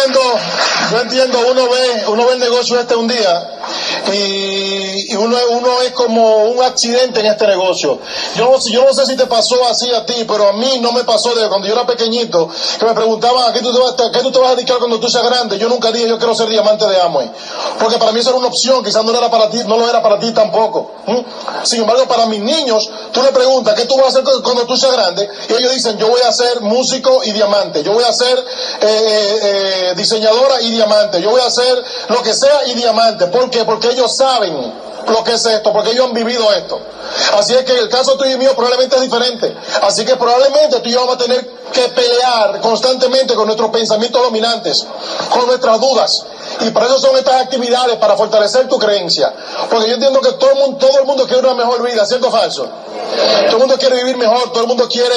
[0.00, 0.38] entiendo,
[0.90, 3.50] yo entiendo, uno ve, uno ve el negocio este un día
[4.12, 4.79] y,
[5.16, 7.98] uno, uno es como un accidente en este negocio.
[8.36, 11.34] Yo, no sé si te pasó así a ti, pero a mí no me pasó
[11.34, 14.20] desde cuando yo era pequeñito, que me preguntaban ¿a qué tú te vas, a, qué
[14.20, 15.58] tú te vas a dedicar cuando tú seas grande.
[15.58, 17.30] Yo nunca dije yo quiero ser diamante de Amway,
[17.78, 20.02] porque para mí eso era una opción, quizás no era para ti, no lo era
[20.02, 20.92] para ti tampoco.
[21.64, 24.76] Sin embargo, para mis niños, tú le preguntas ¿qué tú vas a hacer cuando tú
[24.76, 25.28] seas grande?
[25.48, 28.44] Y ellos dicen yo voy a ser músico y diamante, yo voy a ser eh,
[28.82, 33.26] eh, eh, diseñadora y diamante, yo voy a hacer lo que sea y diamante.
[33.26, 33.64] ¿Por qué?
[33.64, 36.80] Porque ellos saben lo que es esto, porque ellos han vivido esto.
[37.36, 39.56] Así es que el caso tuyo y mío probablemente es diferente.
[39.82, 44.22] Así que probablemente tú y yo vamos a tener que pelear constantemente con nuestros pensamientos
[44.22, 44.86] dominantes,
[45.30, 46.24] con nuestras dudas.
[46.60, 49.32] Y para eso son estas actividades, para fortalecer tu creencia.
[49.68, 52.28] Porque yo entiendo que todo el mundo, todo el mundo quiere una mejor vida, ¿cierto
[52.28, 52.68] o falso?
[53.46, 55.14] Todo el mundo quiere vivir mejor, todo el mundo quiere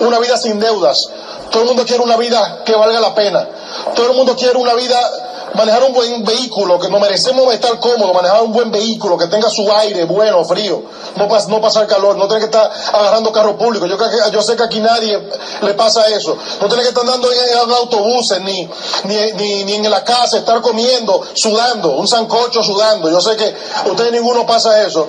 [0.00, 1.08] una vida sin deudas,
[1.50, 3.48] todo el mundo quiere una vida que valga la pena,
[3.94, 5.25] todo el mundo quiere una vida
[5.56, 9.48] manejar un buen vehículo, que nos merecemos estar cómodos, manejar un buen vehículo, que tenga
[9.50, 10.82] su aire bueno, frío,
[11.16, 13.86] no, no pasar calor, no tener que estar agarrando carro público.
[13.86, 13.96] Yo,
[14.30, 15.18] yo sé que aquí nadie
[15.62, 16.36] le pasa eso.
[16.60, 18.68] No tener que estar andando en, autobuses, ni,
[19.04, 23.10] ni, ni, en la casa, estar comiendo, sudando, un sancocho sudando.
[23.10, 23.54] Yo sé que
[23.90, 25.08] ustedes ninguno pasa eso.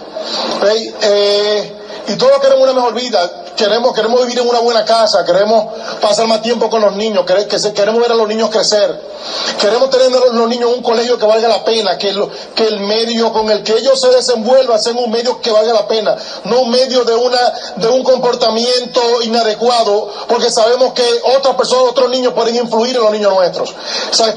[1.02, 1.76] Eh,
[2.08, 6.28] y todos queremos una mejor vida queremos, queremos vivir en una buena casa, queremos pasar
[6.28, 9.02] más tiempo con los niños, queremos ver a los niños crecer,
[9.60, 12.14] queremos tener a los niños un colegio que valga la pena, que,
[12.56, 15.88] que el medio con el que ellos se desenvuelvan sea un medio que valga la
[15.88, 21.04] pena, no un medio de, una, de un comportamiento inadecuado, porque sabemos que
[21.38, 23.74] otras personas, otros niños pueden influir en los niños nuestros.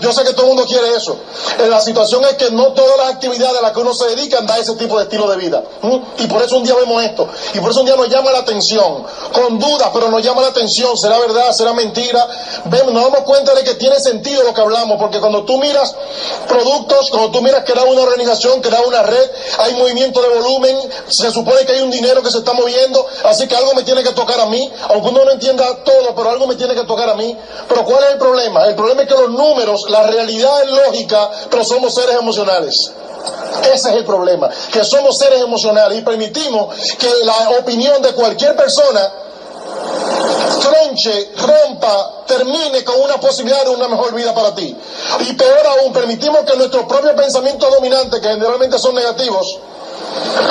[0.01, 1.19] yo sé que todo el mundo quiere eso.
[1.59, 4.41] Eh, la situación es que no todas las actividades a las que uno se dedica
[4.41, 5.63] dan ese tipo de estilo de vida.
[6.19, 7.29] Y por eso un día vemos esto.
[7.53, 10.49] Y por eso un día nos llama la atención con dudas, pero nos llama la
[10.49, 12.27] atención, será verdad, será mentira.
[12.67, 15.95] Vemos, nos damos cuenta de que tiene sentido lo que hablamos, porque cuando tú miras
[16.49, 20.29] productos, cuando tú miras que era una organización, que era una red, hay movimiento de
[20.29, 20.77] volumen,
[21.09, 24.03] se supone que hay un dinero que se está moviendo, así que algo me tiene
[24.03, 27.09] que tocar a mí, aunque uno no entienda todo, pero algo me tiene que tocar
[27.11, 27.37] a mí.
[27.69, 28.67] Pero ¿cuál es el problema?
[28.67, 32.93] El problema es que los números, la realidad es lógica, pero somos seres emocionales.
[33.63, 38.57] Ese es el problema, que somos seres emocionales y permitimos que la opinión de cualquier
[38.57, 39.13] persona
[40.61, 44.77] tronche, rompa, termine con una posibilidad de una mejor vida para ti.
[45.21, 49.59] Y peor aún, permitimos que nuestros propios pensamientos dominantes, que generalmente son negativos,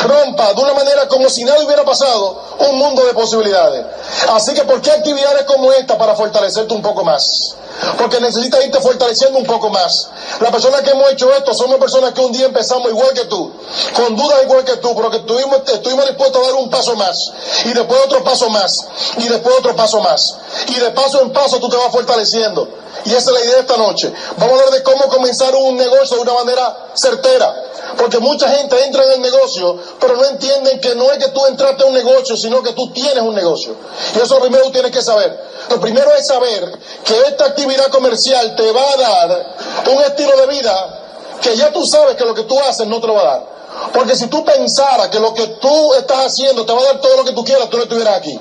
[0.03, 3.85] rompa de una manera como si nada hubiera pasado un mundo de posibilidades.
[4.29, 7.55] Así que, ¿por qué actividades como esta para fortalecerte un poco más?
[7.97, 10.09] Porque necesitas irte fortaleciendo un poco más.
[10.39, 13.51] Las personas que hemos hecho esto somos personas que un día empezamos igual que tú,
[13.95, 17.31] con dudas igual que tú, pero que estuvimos, estuvimos dispuestos a dar un paso más,
[17.65, 18.87] y después otro paso más,
[19.17, 20.35] y después otro paso más.
[20.67, 22.67] Y de paso en paso tú te vas fortaleciendo.
[23.05, 24.11] Y esa es la idea de esta noche.
[24.37, 27.65] Vamos a hablar de cómo comenzar un negocio de una manera certera.
[27.97, 31.45] Porque mucha gente entra en el negocio, pero no entienden que no es que tú
[31.45, 33.75] entraste a un negocio, sino que tú tienes un negocio.
[34.15, 35.37] Y eso primero tú tienes que saber.
[35.69, 36.71] Lo primero es saber
[37.03, 39.55] que esta actividad comercial te va a dar
[39.91, 41.05] un estilo de vida
[41.41, 43.59] que ya tú sabes que lo que tú haces no te lo va a dar.
[43.93, 47.17] Porque si tú pensaras que lo que tú estás haciendo te va a dar todo
[47.17, 48.39] lo que tú quieras, tú no estuvieras aquí.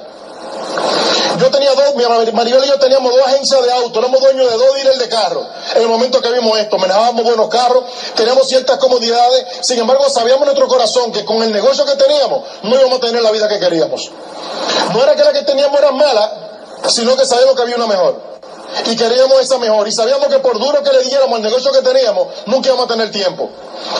[1.39, 1.95] Yo tenía dos,
[2.33, 5.47] Maribel y yo teníamos dos agencias de auto, éramos dueños de dos dealers de carro.
[5.75, 7.85] En el momento que vimos esto, manejábamos buenos carros,
[8.15, 12.43] teníamos ciertas comodidades, sin embargo sabíamos en nuestro corazón que con el negocio que teníamos
[12.63, 14.11] no íbamos a tener la vida que queríamos.
[14.93, 18.29] No era que la que teníamos era mala, sino que sabíamos que había una mejor
[18.87, 21.83] y queríamos esa mejor y sabíamos que por duro que le diéramos al negocio que
[21.83, 23.51] teníamos, nunca íbamos a tener tiempo.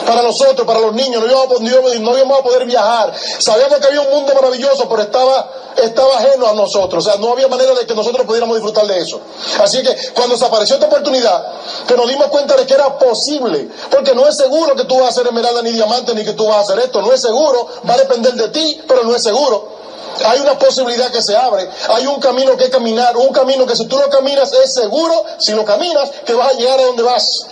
[0.05, 3.13] Para nosotros, para los niños, no íbamos, a poder viajar.
[3.39, 7.05] Sabíamos que había un mundo maravilloso, pero estaba, estaba ajeno a nosotros.
[7.05, 9.19] O sea, no había manera de que nosotros pudiéramos disfrutar de eso.
[9.61, 11.45] Así que cuando se apareció esta oportunidad,
[11.87, 15.09] que nos dimos cuenta de que era posible, porque no es seguro que tú vas
[15.09, 17.67] a ser esmeralda ni diamante, ni que tú vas a hacer esto, no es seguro,
[17.87, 19.79] va a depender de ti, pero no es seguro.
[20.25, 23.85] Hay una posibilidad que se abre, hay un camino que caminar, un camino que si
[23.85, 27.45] tú lo caminas es seguro, si lo caminas, que vas a llegar a donde vas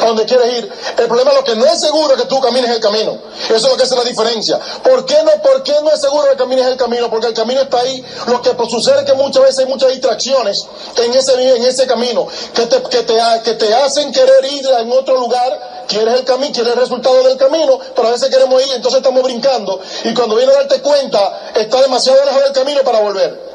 [0.00, 0.72] a donde quieres ir.
[0.98, 3.18] El problema es lo que no es seguro que tú camines el camino.
[3.44, 4.58] Eso es lo que hace la diferencia.
[4.82, 7.10] ¿Por qué no, por qué no es seguro que camines el camino?
[7.10, 8.04] Porque el camino está ahí.
[8.26, 10.66] Lo que sucede es que muchas veces hay muchas distracciones
[10.96, 14.92] en ese, en ese camino que te, que, te, que te hacen querer ir en
[14.92, 15.84] otro lugar.
[15.88, 19.22] Quieres el camino, quieres el resultado del camino, pero a veces queremos ir, entonces estamos
[19.22, 19.80] brincando.
[20.04, 23.53] Y cuando viene a darte cuenta, está demasiado lejos del camino para volver.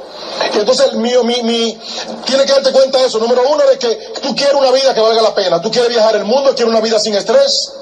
[0.53, 1.79] Entonces mi, mi, mi,
[2.25, 3.19] tiene que darte cuenta de eso.
[3.19, 5.61] Número uno, de que tú quieres una vida que valga la pena.
[5.61, 7.73] Tú quieres viajar el mundo, quieres una vida sin estrés.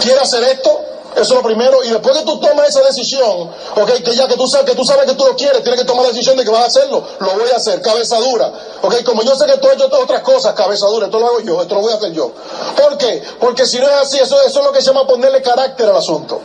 [0.00, 0.80] Quieres hacer esto.
[1.12, 1.82] Eso es lo primero.
[1.82, 4.84] Y después que tú tomas esa decisión, ok, que ya que tú sabes que tú
[4.84, 7.04] sabes que tú lo quieres, tienes que tomar la decisión de que vas a hacerlo.
[7.18, 8.52] Lo voy a hacer, cabeza dura.
[8.82, 11.40] Ok, como yo sé que tú has hecho otras cosas, cabeza dura, esto lo hago
[11.40, 12.30] yo, esto lo voy a hacer yo.
[12.76, 13.22] ¿Por qué?
[13.40, 15.96] Porque si no es así, eso, eso es lo que se llama ponerle carácter al
[15.96, 16.40] asunto.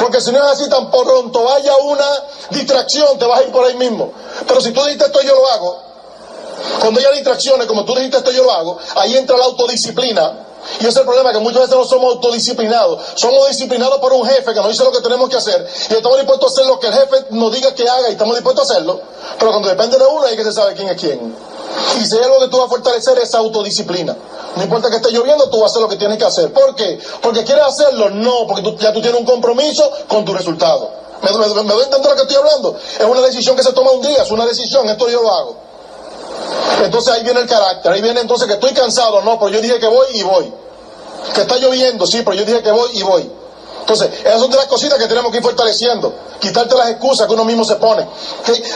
[0.00, 3.64] Porque si no es así, tan pronto vaya una distracción, te vas a ir por
[3.64, 4.12] ahí mismo.
[4.46, 5.82] Pero si tú dijiste esto, yo lo hago.
[6.80, 10.44] Cuando haya distracciones, como tú dijiste esto, yo lo hago, ahí entra la autodisciplina.
[10.80, 13.00] Y ese es el problema, que muchas veces no somos autodisciplinados.
[13.16, 16.18] Somos disciplinados por un jefe que nos dice lo que tenemos que hacer y estamos
[16.18, 18.72] dispuestos a hacer lo que el jefe nos diga que haga y estamos dispuestos a
[18.72, 19.00] hacerlo.
[19.38, 21.36] Pero cuando depende de uno, hay que se sabe quién es quién.
[22.00, 24.16] Y si hay algo que tú vas a fortalecer es autodisciplina.
[24.56, 26.52] No importa que esté lloviendo, tú vas a hacer lo que tienes que hacer.
[26.52, 26.98] ¿Por qué?
[27.20, 31.03] Porque quieres hacerlo, no, porque ya tú tienes un compromiso con tu resultado.
[31.24, 32.76] ¿Me, doy entender lo que estoy hablando?
[32.76, 35.56] Es una decisión que se toma un día, es una decisión, esto yo lo hago.
[36.82, 39.78] Entonces ahí viene el carácter, ahí viene entonces que estoy cansado, no, pero yo dije
[39.78, 40.52] que voy y voy.
[41.34, 43.30] Que está lloviendo, sí, pero yo dije que voy y voy.
[43.80, 46.12] Entonces, esas son de las cositas que tenemos que ir fortaleciendo.
[46.40, 48.06] Quitarte las excusas que uno mismo se pone.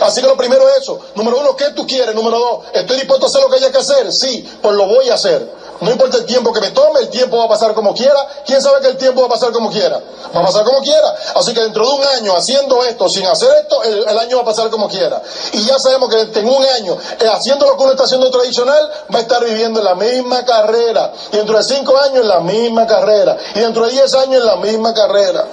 [0.02, 0.98] Así que lo primero es eso.
[1.14, 2.14] Número uno, ¿qué tú quieres?
[2.14, 4.12] Número dos, ¿estoy dispuesto a hacer lo que haya que hacer?
[4.12, 5.50] Sí, pues lo voy a hacer.
[5.80, 8.26] No importa el tiempo que me tome, el tiempo va a pasar como quiera.
[8.44, 10.00] ¿Quién sabe que el tiempo va a pasar como quiera?
[10.34, 11.14] Va a pasar como quiera.
[11.36, 14.46] Así que dentro de un año haciendo esto, sin hacer esto, el, año va a
[14.46, 15.22] pasar como quiera.
[15.52, 18.90] Y ya sabemos que en un año, eh, haciendo lo que uno está haciendo tradicional,
[19.14, 21.12] va a estar viviendo en la misma carrera.
[21.32, 23.36] Y dentro de cinco años en la misma carrera.
[23.54, 25.46] Y dentro de diez años en la misma carrera.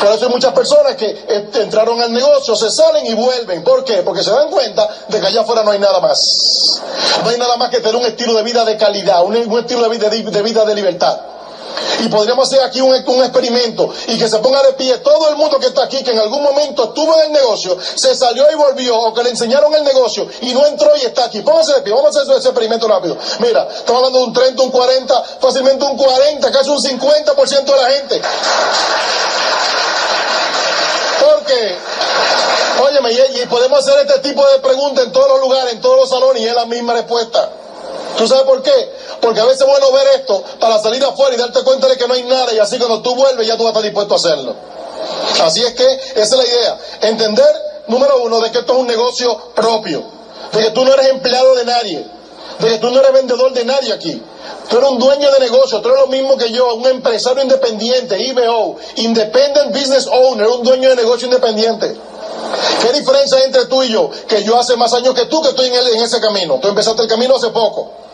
[0.00, 3.64] Por eso hay muchas personas que eh, entraron al negocio, se salen y vuelven.
[3.64, 4.02] ¿Por qué?
[4.02, 6.80] Porque se dan cuenta de que allá afuera no hay nada más.
[7.22, 9.88] No hay nada más que tener un estilo de vida de calidad, un, estilo de
[9.88, 11.18] vida de, vida de libertad.
[12.00, 15.36] Y podríamos hacer aquí un, un, experimento y que se ponga de pie todo el
[15.36, 18.54] mundo que está aquí, que en algún momento estuvo en el negocio, se salió y
[18.54, 21.40] volvió, o que le enseñaron el negocio y no entró y está aquí.
[21.40, 23.16] Póngase de pie, vamos a hacer ese experimento rápido.
[23.40, 27.76] Mira, estamos hablando de un 30, un 40, fácilmente un 40, casi un 50% de
[27.76, 28.22] la gente.
[31.20, 31.76] Porque,
[32.82, 36.08] óyeme, y, podemos hacer este tipo de preguntas en todos los lugares, en todos los
[36.08, 37.50] salones, y es la misma respuesta.
[38.16, 38.92] ¿Tú sabes por qué?
[39.20, 42.06] Porque a veces es bueno ver esto para salir afuera y darte cuenta de que
[42.06, 44.16] no hay nada, y así cuando tú vuelves ya tú vas a estar dispuesto a
[44.16, 44.54] hacerlo.
[45.42, 45.84] Así es que
[46.14, 46.78] esa es la idea.
[47.02, 47.50] Entender,
[47.88, 50.04] número uno, de que esto es un negocio propio,
[50.52, 52.06] de que tú no eres empleado de nadie,
[52.58, 54.22] de que tú no eres vendedor de nadie aquí.
[54.68, 58.20] Tú eres un dueño de negocio, tú eres lo mismo que yo, un empresario independiente,
[58.20, 61.96] IBO, Independent Business Owner, un dueño de negocio independiente.
[62.80, 64.10] ¿Qué diferencia hay entre tú y yo?
[64.28, 66.58] Que yo hace más años que tú que estoy en, en ese camino.
[66.60, 68.05] Tú empezaste el camino hace poco.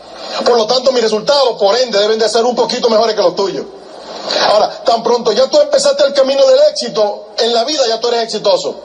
[0.45, 3.35] Por lo tanto, mis resultados, por ende, deben de ser un poquito mejores que los
[3.35, 3.65] tuyos.
[4.51, 8.07] Ahora, tan pronto ya tú empezaste el camino del éxito, en la vida ya tú
[8.07, 8.75] eres exitoso.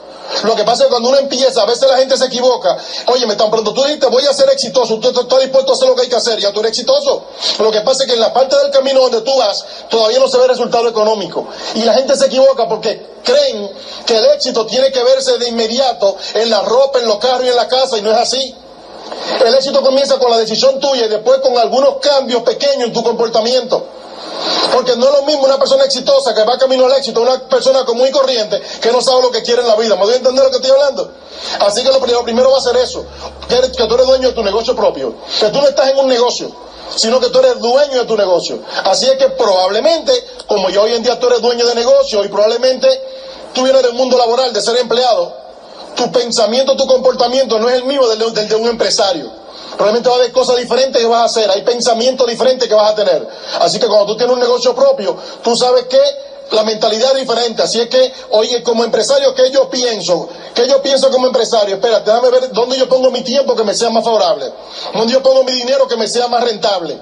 [0.43, 2.77] Lo que pasa es que cuando uno empieza, a veces la gente se equivoca.
[3.07, 5.95] Óyeme, tan pronto tú dices, voy a ser exitoso, tú estás dispuesto a hacer lo
[5.95, 7.25] que hay que hacer, ya tú eres exitoso.
[7.59, 10.27] Lo que pasa es que en la parte del camino donde tú vas, todavía no
[10.27, 11.47] se ve resultado económico.
[11.75, 13.71] Y la gente se equivoca porque creen
[14.05, 17.49] que el éxito tiene que verse de inmediato en la ropa, en los carros y
[17.49, 18.55] en la casa, y no es así.
[19.45, 23.03] El éxito comienza con la decisión tuya y después con algunos cambios pequeños en tu
[23.03, 23.85] comportamiento.
[24.73, 27.83] Porque no es lo mismo una persona exitosa que va camino al éxito, una persona
[27.85, 29.95] común y corriente que no sabe lo que quiere en la vida.
[29.95, 31.11] ¿Me doy a entender lo que estoy hablando?
[31.59, 33.05] Así que lo primero, va a ser eso,
[33.47, 36.07] que, que tú eres dueño de tu negocio propio, que tú no estás en un
[36.07, 36.51] negocio,
[36.95, 38.59] sino que tú eres dueño de tu negocio.
[38.83, 40.11] Así es que probablemente,
[40.47, 42.87] como yo hoy en día tú eres dueño de negocio y probablemente
[43.53, 45.33] tú vienes del mundo laboral, de ser empleado,
[45.99, 49.29] tu pensamiento, tu comportamiento no es el mismo del de un empresario.
[49.71, 52.91] Probablemente va a haber cosas diferentes que vas a hacer, hay pensamientos diferentes que vas
[52.91, 53.27] a tener.
[53.59, 55.99] Así que cuando tú tienes un negocio propio, tú sabes que
[56.51, 57.61] la mentalidad es diferente.
[57.61, 60.29] Así es que, oye, como empresario, ¿qué yo pienso?
[60.53, 61.75] ¿Qué yo pienso como empresario?
[61.75, 64.51] Espérate, déjame ver dónde yo pongo mi tiempo que me sea más favorable.
[64.93, 66.97] Dónde yo pongo mi dinero que me sea más rentable.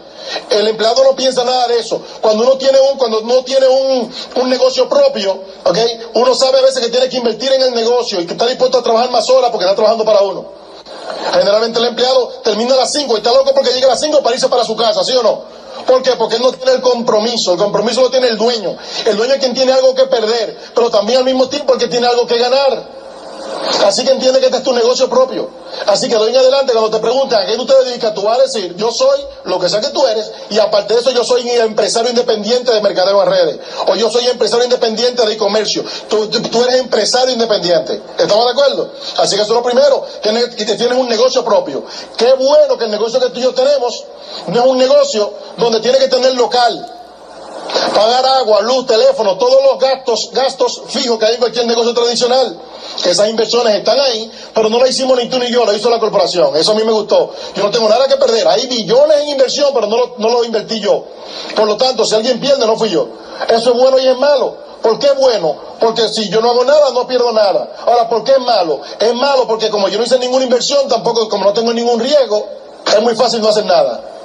[0.50, 2.02] El empleado no piensa nada de eso.
[2.22, 5.78] Cuando uno tiene un, cuando uno tiene un, un negocio propio, ¿ok?
[6.16, 8.80] Uno sabe a veces que tiene que invertir en el negocio y que está dispuesto
[8.80, 10.58] a trabajar más horas porque está trabajando para uno.
[11.34, 14.22] Generalmente el empleado termina a las 5 y está loco porque llega a las 5
[14.22, 15.58] para irse para su casa, ¿sí o no?
[15.88, 16.12] ¿Por qué?
[16.18, 18.76] Porque él no tiene el compromiso, el compromiso lo tiene el dueño.
[19.06, 21.88] El dueño es quien tiene algo que perder, pero también al mismo tiempo el que
[21.88, 22.97] tiene algo que ganar.
[23.86, 25.50] Así que entiende que este es tu negocio propio.
[25.86, 28.40] Así que doy en adelante, cuando te preguntan a qué tú te dedicas, tú vas
[28.40, 31.24] a decir, yo soy lo que sé que tú eres, y aparte de eso yo
[31.24, 35.84] soy empresario independiente de mercadeo en redes, o yo soy empresario independiente de comercio.
[36.10, 38.02] Tú, tú, eres empresario independiente.
[38.18, 38.90] ¿Estamos de acuerdo?
[39.18, 41.84] Así que eso es lo primero, que tienes un negocio propio.
[42.18, 44.04] Qué bueno que el negocio que tú y yo tenemos
[44.48, 46.97] no es un negocio donde tiene que tener local
[47.98, 52.56] pagar agua, luz, teléfono, todos los gastos, gastos fijos que hay en cualquier negocio tradicional.
[53.04, 56.00] Esas inversiones están ahí, pero no la hicimos ni tú ni yo, la hizo la
[56.00, 56.56] corporación.
[56.56, 57.34] Eso a mí me gustó.
[57.56, 58.48] Yo no tengo nada que perder.
[58.50, 61.06] Hay billones en inversión, pero no lo, no lo invertí yo.
[61.56, 63.08] Por lo tanto, si alguien pierde, no fui yo.
[63.50, 64.56] Eso es bueno y es malo.
[64.84, 65.56] ¿Por qué es bueno?
[65.80, 67.68] Porque si yo no hago nada, no pierdo nada.
[67.84, 68.80] Ahora, ¿por qué es malo?
[69.00, 72.48] Es malo porque como yo no hice ninguna inversión, tampoco, como no tengo ningún riesgo,
[72.86, 74.17] es muy fácil no hacer nada.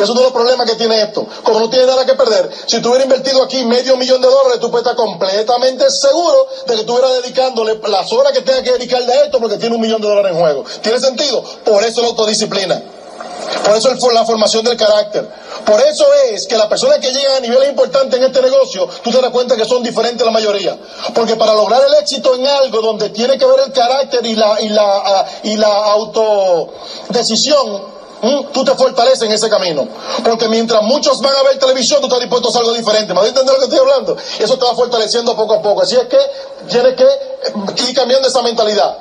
[0.00, 1.26] Es uno de los problemas que tiene esto.
[1.42, 4.60] Como no tiene nada que perder, si tú hubieras invertido aquí medio millón de dólares,
[4.60, 8.72] tú puedes estar completamente seguro de que tú hubieras dedicándole las horas que tengas que
[8.72, 10.64] dedicarle a esto porque tiene un millón de dólares en juego.
[10.82, 11.42] ¿Tiene sentido?
[11.64, 12.82] Por eso la autodisciplina.
[13.64, 15.28] Por eso es la formación del carácter.
[15.64, 19.10] Por eso es que las personas que llegan a niveles importantes en este negocio, tú
[19.10, 20.76] te das cuenta que son diferentes la mayoría.
[21.14, 24.60] Porque para lograr el éxito en algo donde tiene que ver el carácter y la,
[24.60, 27.97] y la, ah, y la autodecisión,
[28.52, 29.88] tú te fortaleces en ese camino.
[30.24, 33.12] Porque mientras muchos van a ver televisión, tú estás dispuesto a algo diferente.
[33.12, 34.16] ¿Me vas a entender lo que estoy hablando?
[34.38, 35.82] Eso te va fortaleciendo poco a poco.
[35.82, 36.18] Así es que
[36.68, 38.96] tienes que ir cambiando esa mentalidad.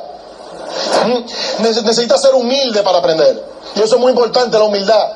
[1.59, 3.43] Necesitas ser humilde para aprender.
[3.75, 5.07] Y eso es muy importante, la humildad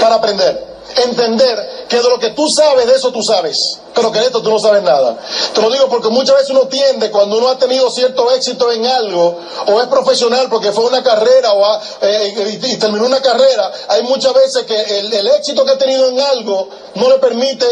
[0.00, 0.66] para aprender.
[0.96, 4.42] Entender que de lo que tú sabes, de eso tú sabes, pero que de esto
[4.42, 5.18] tú no sabes nada.
[5.54, 8.86] Te lo digo porque muchas veces uno tiende, cuando uno ha tenido cierto éxito en
[8.86, 14.34] algo, o es profesional porque fue una carrera o eh, terminó una carrera, hay muchas
[14.34, 17.66] veces que el, éxito que ha tenido en algo no le permite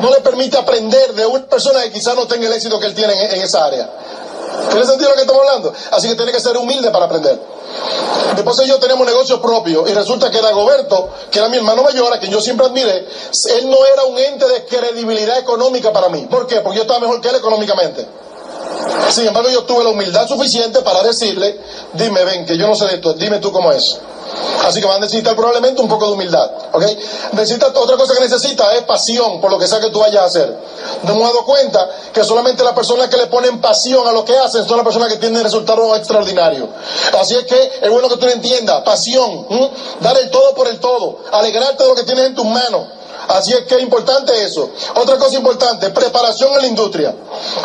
[0.00, 2.94] no le permite aprender de una persona que quizás no tenga el éxito que él
[2.94, 3.90] tiene en, en esa área.
[4.70, 5.72] ¿Tiene sentido lo que estamos hablando?
[5.90, 7.40] Así que tiene que ser humilde para aprender.
[8.36, 12.18] Después yo tenemos negocios propios y resulta que Dagoberto, que era mi hermano mayor, a
[12.18, 13.06] quien yo siempre admiré,
[13.56, 16.26] él no era un ente de credibilidad económica para mí.
[16.30, 16.60] ¿Por qué?
[16.60, 18.06] Porque yo estaba mejor que él económicamente.
[19.10, 21.58] Sin embargo, yo tuve la humildad suficiente para decirle,
[21.94, 23.98] dime, ven, que yo no sé de esto, dime tú cómo es.
[24.66, 26.50] Así que van a necesitar probablemente un poco de humildad.
[26.72, 26.84] ¿ok?
[27.32, 30.26] Necesita, otra cosa que necesita es pasión por lo que sea que tú vayas a
[30.26, 30.56] hacer.
[31.02, 34.36] Nos hemos dado cuenta que solamente las personas que le ponen pasión a lo que
[34.36, 36.68] hacen son las personas que tienen resultados extraordinarios.
[37.18, 38.82] Así es que es bueno que tú lo entiendas.
[38.82, 39.46] Pasión,
[40.00, 42.82] dar el todo por el todo, alegrarte de lo que tienes en tus manos.
[43.28, 44.70] Así es que es importante eso.
[44.94, 47.14] Otra cosa importante, preparación en la industria.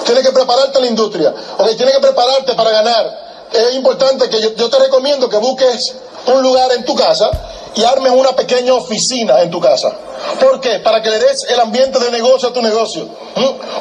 [0.05, 1.34] Tienes que prepararte en la industria.
[1.57, 1.67] ¿ok?
[1.75, 3.25] Tienes que prepararte para ganar.
[3.51, 5.95] Es importante que yo te recomiendo que busques
[6.27, 7.29] un lugar en tu casa
[7.75, 9.91] y armes una pequeña oficina en tu casa.
[10.39, 10.79] ¿Por qué?
[10.79, 13.08] Para que le des el ambiente de negocio a tu negocio.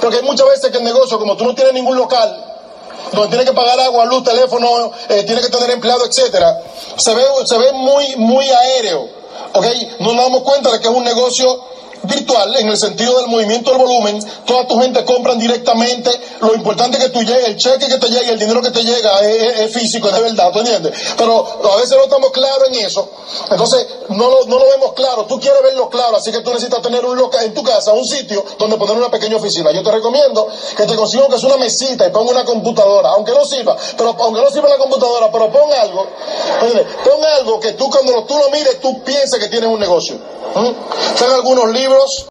[0.01, 2.45] Porque hay muchas veces que el negocio, como tú no tienes ningún local,
[3.13, 6.61] donde tienes que pagar agua, luz, teléfono, eh, que tener empleado, etcétera,
[6.97, 9.09] se ve, se ve muy, muy aéreo.
[9.53, 9.67] ¿Ok?
[10.01, 11.65] No nos damos cuenta de que es un negocio
[12.07, 16.99] virtual en el sentido del movimiento del volumen, toda tu gente compran directamente, lo importante
[16.99, 20.09] que tú llegues, el cheque que te llegue, el dinero que te llega es, físico,
[20.09, 20.93] es de verdad, ¿tú entiendes?
[21.17, 23.09] Pero a veces no estamos claros en eso,
[23.51, 26.83] entonces no lo, no lo vemos claro, tú quieres verlo claro, así que tú necesitas
[26.83, 29.73] tener un local en tu casa, un sitio donde poner una pequeña oficina.
[29.73, 33.33] Yo te recomiendo que te consigas que es una mesita y ponga una computadora, aunque
[33.33, 36.07] no sirva, pero aunque no sirva la computadora, pero pon algo,
[37.05, 40.17] pon algo que tú cuando tú lo mires, tú pienses que tienes un negocio.
[40.55, 42.23] Son algunos libros milagros